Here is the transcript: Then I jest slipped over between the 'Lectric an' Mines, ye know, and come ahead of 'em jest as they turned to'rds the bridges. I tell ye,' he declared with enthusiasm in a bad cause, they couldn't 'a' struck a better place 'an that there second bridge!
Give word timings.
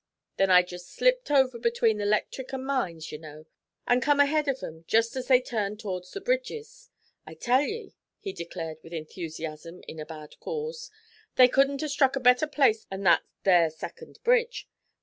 Then 0.37 0.49
I 0.49 0.63
jest 0.63 0.89
slipped 0.95 1.29
over 1.29 1.59
between 1.59 1.99
the 1.99 2.07
'Lectric 2.07 2.51
an' 2.55 2.65
Mines, 2.65 3.11
ye 3.11 3.19
know, 3.19 3.45
and 3.85 4.01
come 4.01 4.19
ahead 4.19 4.47
of 4.47 4.63
'em 4.63 4.83
jest 4.87 5.15
as 5.15 5.27
they 5.27 5.39
turned 5.39 5.79
to'rds 5.79 6.09
the 6.09 6.19
bridges. 6.21 6.89
I 7.27 7.35
tell 7.35 7.61
ye,' 7.61 7.93
he 8.17 8.33
declared 8.33 8.79
with 8.81 8.93
enthusiasm 8.93 9.83
in 9.87 9.99
a 9.99 10.05
bad 10.07 10.39
cause, 10.39 10.89
they 11.35 11.47
couldn't 11.47 11.83
'a' 11.83 11.89
struck 11.89 12.15
a 12.15 12.19
better 12.19 12.47
place 12.47 12.87
'an 12.89 13.01
that 13.03 13.21
there 13.43 13.69
second 13.69 14.17
bridge! 14.23 14.67